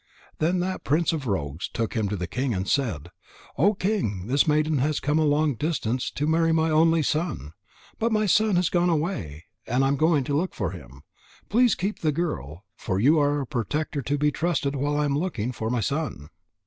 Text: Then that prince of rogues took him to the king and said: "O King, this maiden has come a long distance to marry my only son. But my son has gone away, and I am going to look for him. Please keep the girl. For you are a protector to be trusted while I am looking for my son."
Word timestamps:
Then 0.39 0.61
that 0.61 0.83
prince 0.83 1.13
of 1.13 1.27
rogues 1.27 1.69
took 1.69 1.93
him 1.93 2.09
to 2.09 2.15
the 2.15 2.25
king 2.25 2.55
and 2.55 2.67
said: 2.67 3.11
"O 3.55 3.75
King, 3.75 4.25
this 4.25 4.47
maiden 4.47 4.79
has 4.79 4.99
come 4.99 5.19
a 5.19 5.25
long 5.25 5.53
distance 5.53 6.09
to 6.09 6.25
marry 6.25 6.51
my 6.51 6.71
only 6.71 7.03
son. 7.03 7.53
But 7.99 8.11
my 8.11 8.25
son 8.25 8.55
has 8.55 8.69
gone 8.71 8.89
away, 8.89 9.43
and 9.67 9.85
I 9.85 9.87
am 9.89 9.97
going 9.97 10.23
to 10.23 10.35
look 10.35 10.55
for 10.55 10.71
him. 10.71 11.03
Please 11.49 11.75
keep 11.75 11.99
the 11.99 12.11
girl. 12.11 12.65
For 12.75 12.99
you 12.99 13.19
are 13.19 13.41
a 13.41 13.45
protector 13.45 14.01
to 14.01 14.17
be 14.17 14.31
trusted 14.31 14.75
while 14.75 14.97
I 14.97 15.05
am 15.05 15.15
looking 15.19 15.51
for 15.51 15.69
my 15.69 15.81
son." 15.81 16.29